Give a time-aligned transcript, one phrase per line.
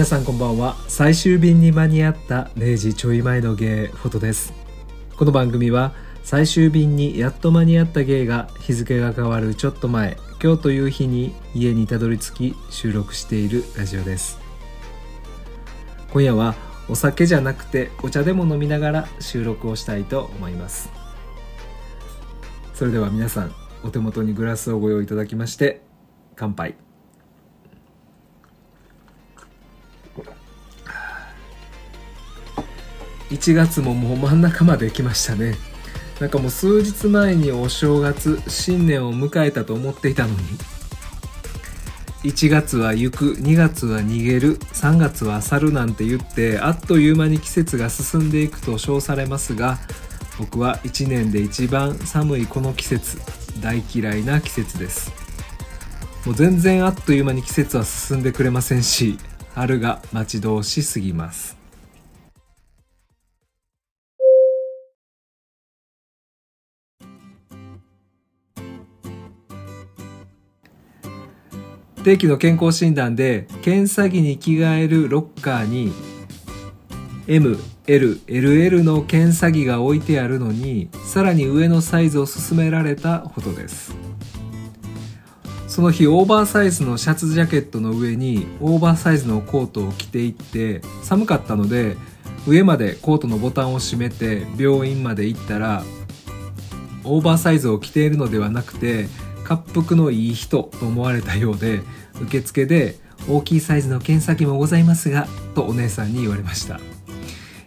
[0.00, 0.76] 皆さんこんばんは。
[0.88, 4.54] 最終便に間に合った0時ちょい前の芸フォトです。
[5.14, 14.38] この番組は最終便にやっと間に合った芸が日付が変わるちょっと前今日という日に家にたどり着き収録しているラジオです。
[16.14, 16.54] 今夜は
[16.88, 20.90] お酒じゃなくてお茶でも飲みながら収録をしたいと思います。
[22.72, 23.52] それでは皆さん
[23.84, 25.82] お手元にグラスをご用意いただきまして
[26.36, 26.89] 乾杯。
[33.30, 35.54] 1月ももう真ん中まで来ましたね。
[36.20, 40.36] なんかもう数日前にお正月新年を迎えたと思っていたのに。
[42.22, 49.78] 1月は行く2月は逃げる3月は去るなんて言ってあっという間に季節が進んでいくと称されますが
[50.38, 53.18] 僕は1年で一番寒いこの季節
[53.62, 55.12] 大嫌いな季節です。
[56.26, 59.18] もう全然あっという間に季節は進んでくれませんし
[59.54, 61.59] 春が待ち遠しすぎます。
[72.02, 75.92] 定期の健康診断で検査着に着替えるロッカーに
[77.26, 83.94] MLLL の検査着が置いてあるのにさらに上のサイズを勧められたほどです。
[85.70, 91.96] その日オーバーサイズのシャツジャケットの上にオーバーサイズのコートを着ていって寒かったので
[92.44, 95.84] 上までコートのボタンを閉めて病院まで行ったら
[97.04, 99.06] オーバーサイズを着ているのではなくて
[99.50, 101.80] 滑腹のいい人と思われたようで
[102.22, 102.94] 受付で
[103.28, 106.78] 大きいサイズの検査機もございますがとお姉さんに言われました。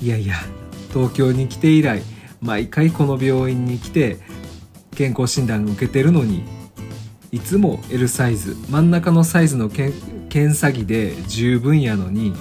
[0.00, 0.36] いやいや
[0.94, 2.00] 東京に来て以来
[2.40, 4.16] 毎回この病院に来て
[4.94, 6.44] 健康診断を受けてるのに
[7.30, 12.32] いつも L サイズ真ん中のサイズの検査着で十分やのに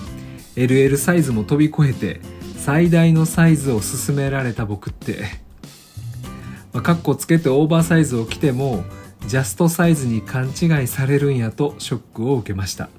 [0.56, 2.22] LL サイズも飛び越えて
[2.58, 5.44] 最大のサイズを勧められた僕って。
[6.72, 8.84] まあ、カッコつけてオーバーサイズを着ても
[9.28, 12.90] ジャストサイズに勘違いされるんやとショックを受けました。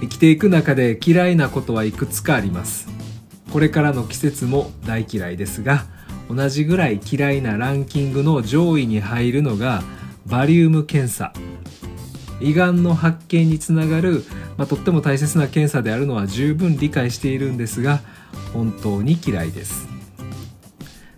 [0.00, 2.88] 生きていく中で嫌いなことはいくつかあります。
[3.52, 5.84] これからの季節も大嫌いですが
[6.30, 9.82] 同じぐらい嫌いなランキングの上位に入るのが
[10.24, 11.32] バリウム検査。
[12.40, 14.24] 胃がんの発見につながる、
[14.60, 18.00] まあ、とっても大切な検査であるのは十分理解しているんですが
[18.52, 19.88] 本当に嫌いです。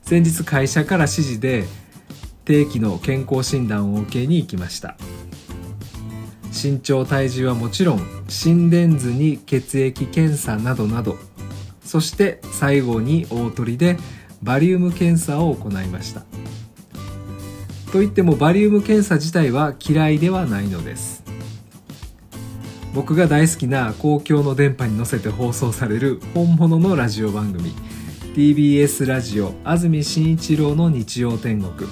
[0.02, 1.64] 先日会社から指示で
[2.44, 4.96] 定期の健康診断を受けに行きました。
[6.52, 11.16] 身長体重はもちろん心電図に血液検査などなど
[11.84, 13.96] そして最後に大鳥で
[14.40, 16.22] バリウム検査を行いました。
[17.90, 21.21] といってもバリウム検査自体は嫌いではないのです。
[22.94, 27.72] 僕が大好きな公共の電波に乗せて放送される本物のラジオ番組
[28.34, 31.88] TBS ラジオ安住紳一郎の日曜天国、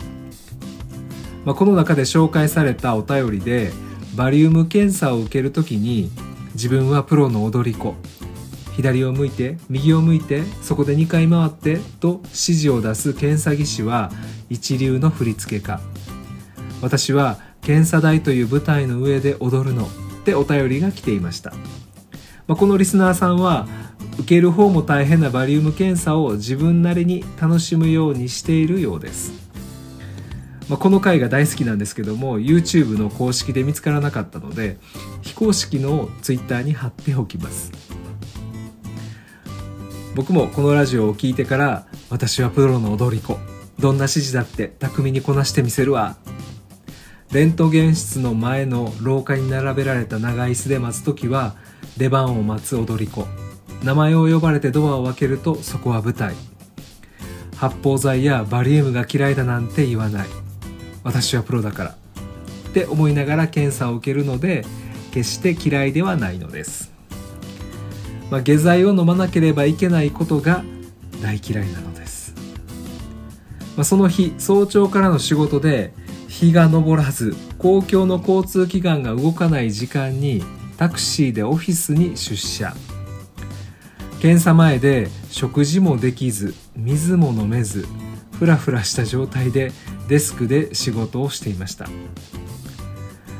[1.45, 3.71] まあ、この中で紹介されたお便りで
[4.15, 6.11] バリウム検査を受けるときに
[6.53, 7.95] 自分はプロの踊り子。
[8.77, 14.11] 左を向いて右を向いてそこで2回回ってと指示を出す検査技師は
[14.49, 15.81] 一流の振付家。
[16.81, 19.87] 私は検査台という舞台の上で踊るの。
[20.21, 21.53] ってお便りが来ていました、
[22.47, 23.67] まあ、このリスナーさんは
[24.19, 29.33] 受ける方も大変なバリウム検査を自分なりに楽しむようにしているようです、
[30.69, 34.77] まあ、この回が大好きなんですけども YouTube の公式で見つからなかったので
[35.23, 37.73] 非公式の Twitter に貼っておきます。
[40.15, 43.39] 僕もこのラジオを聞いてから私はプロの踊り子。
[43.79, 46.17] どんな指示だって巧みにこなしてみせるわ。
[47.33, 51.55] レントゲン室の前の廊下に並べられた長椅子で待つ時は
[51.97, 53.27] 出番を待つ踊り子。
[53.85, 56.35] 名前を呼ばれてドアを開けるとそこは舞台。
[57.57, 60.29] 発泡剤やバリウムが嫌いだなんて言わない。
[61.05, 62.01] 私はプロだから。
[62.71, 64.65] って思いながら検査を受けるので
[65.11, 66.93] 決して嫌いではないのです、
[68.31, 70.65] まあ、下剤を飲まなければいけないことが
[71.21, 72.33] 大嫌いなのです、
[73.77, 75.93] まあ、その日早朝からの仕事で
[76.31, 80.45] 日が昇らず公共の交通機関が動かない時間に
[80.79, 82.75] タクシーでオフィスに出社。
[84.21, 87.87] 検査前で食事もできず水も飲めず
[88.39, 89.73] ふらふらした状態で
[90.09, 91.87] デスクで仕事をしていました、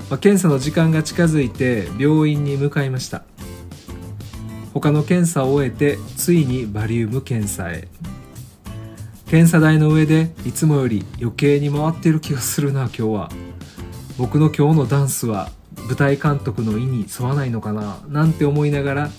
[0.09, 3.25] まあ、検査の時間が近づいて病院に向かいました。
[4.73, 7.89] 他の検査を終えてついにバリウム検査へ。
[9.31, 13.31] 検査台の上でいつもより余計に回ってる気がするな今日は。
[14.19, 15.51] 僕の今日のダンスは
[15.87, 19.11] 舞台監督の意に沿わないのかななんて思いながら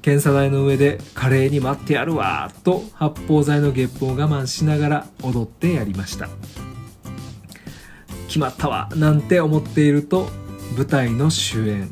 [0.00, 6.28] 検査台の上で華麗に待ってやるわと発泡剤のゲップを我慢しながら踊ってやりました。
[8.28, 10.28] 決まったわなんて思っていると
[10.76, 11.90] 舞台の終演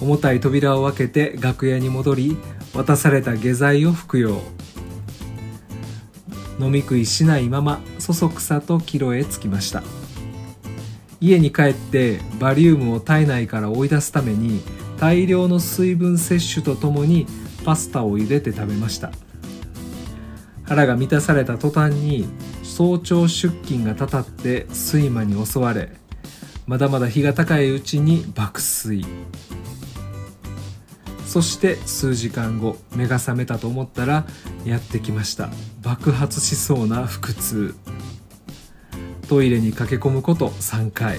[0.00, 2.36] 重たい扉を開けて楽屋に戻り
[2.74, 4.42] 渡された下剤を服用。
[6.58, 9.82] 飲み食いしないままそそくさと帰路へ着きました。
[11.20, 14.60] 家に帰ってバリウムを体内から追い出すために
[14.98, 17.26] 大量の水分摂取とともに
[17.64, 19.10] パスタを茹でて食べました。
[20.64, 22.26] 腹が満たされた途端に
[22.62, 25.90] 早朝出勤がたたって睡魔に襲われ
[26.66, 29.04] まだまだ日が高いうちに爆睡。
[31.34, 34.24] そして数時間後目が覚めたと思ったら
[34.64, 35.50] やってきました。
[35.82, 37.74] 爆発しそうな腹痛。
[39.28, 41.18] トイレに駆け込むこと3回。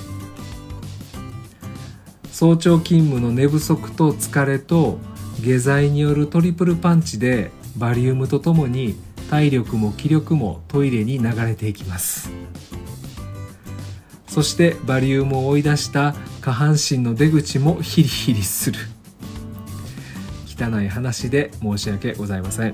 [2.32, 5.00] 早朝勤務の寝不足と疲れと
[5.42, 8.96] 下剤によるトリプルパンチでバリウムとともに
[9.30, 12.32] 体力も気力もトイレに流れていきます。
[14.30, 18.80] そしてバリウムを追い出した下半身の出口もヒリヒリする。
[20.58, 22.74] 汚い話で申し訳ございません。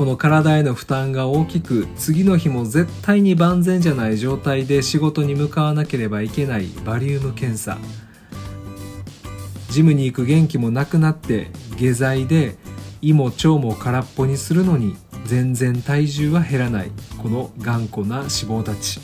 [0.00, 7.76] この体への負担が大きく次の日も絶対に万全じゃない状態で仕事に向かわなければいけないバリウム検査。
[9.68, 12.56] ジムに行く元気もなくなって下剤で
[13.02, 16.90] 胃も腸も空っぽにするのに全然体重は減らない。
[17.18, 19.00] この頑固な脂肪たち。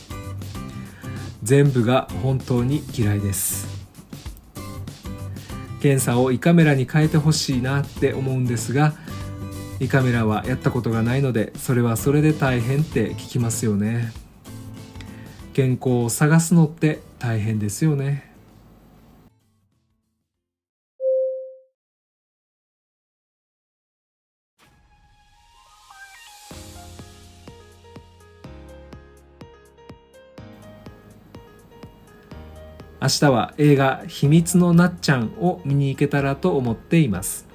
[1.42, 3.75] 全部が本当に嫌いです。
[5.86, 8.94] 検査を胃カメラに変えてほしいなって思うんですが
[9.78, 14.10] 胃カメラはやったことがないのでそれはそれで大変って聞きますよね。
[15.52, 18.25] 健康を探すのって大変ですよね。
[33.06, 37.46] 明日は映画「秘密のなっちゃん」を見に行けたらと思っています。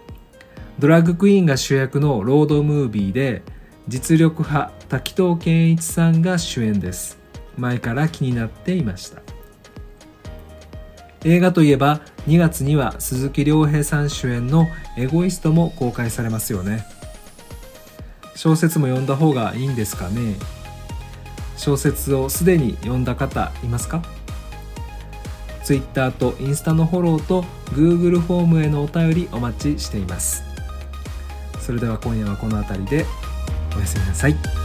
[0.80, 3.42] ドラッグクイーンが主役のロードムービーで
[3.86, 7.20] 実力派滝藤賢一さんが主演です。
[7.58, 9.22] 前から気になっていました。
[11.26, 16.86] 映画といえば2月には鈴木亮平さん主演の「エゴイスト」も公開されますよね。
[18.36, 20.36] 小説も読んだ方がいいんですかね。
[21.58, 24.02] 小説をすでに読んだ方いますか？
[25.64, 30.44] Twitter とインスタのフォローと Google フォームへのお便りお待ちしています
[31.60, 33.06] それでは今夜はこの辺りで
[33.76, 34.61] おやすみなさい。